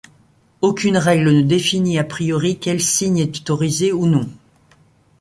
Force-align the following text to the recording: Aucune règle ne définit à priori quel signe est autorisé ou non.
Aucune 0.63 0.97
règle 0.97 1.29
ne 1.31 1.41
définit 1.43 1.99
à 1.99 2.03
priori 2.03 2.57
quel 2.57 2.81
signe 2.81 3.19
est 3.19 3.37
autorisé 3.37 3.91
ou 3.93 4.07
non. 4.07 4.27